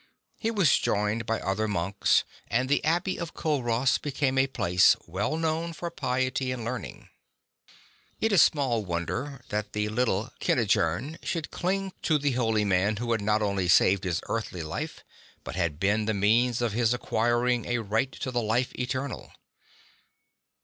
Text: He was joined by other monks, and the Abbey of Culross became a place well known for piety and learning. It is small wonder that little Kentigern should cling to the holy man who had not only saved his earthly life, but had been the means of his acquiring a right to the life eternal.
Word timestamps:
He 0.39 0.49
was 0.49 0.75
joined 0.79 1.27
by 1.27 1.39
other 1.41 1.67
monks, 1.67 2.23
and 2.47 2.67
the 2.67 2.83
Abbey 2.83 3.19
of 3.19 3.35
Culross 3.35 3.99
became 3.99 4.35
a 4.39 4.47
place 4.47 4.95
well 5.05 5.37
known 5.37 5.73
for 5.73 5.91
piety 5.91 6.51
and 6.51 6.65
learning. 6.65 7.09
It 8.19 8.31
is 8.31 8.41
small 8.41 8.83
wonder 8.83 9.41
that 9.49 9.75
little 9.75 10.33
Kentigern 10.39 11.19
should 11.21 11.51
cling 11.51 11.93
to 12.01 12.17
the 12.17 12.31
holy 12.31 12.65
man 12.65 12.95
who 12.95 13.11
had 13.11 13.21
not 13.21 13.43
only 13.43 13.67
saved 13.67 14.03
his 14.03 14.21
earthly 14.27 14.63
life, 14.63 15.03
but 15.43 15.55
had 15.55 15.79
been 15.79 16.05
the 16.05 16.15
means 16.15 16.63
of 16.63 16.73
his 16.73 16.95
acquiring 16.95 17.65
a 17.65 17.77
right 17.77 18.11
to 18.11 18.31
the 18.31 18.41
life 18.41 18.73
eternal. 18.79 19.31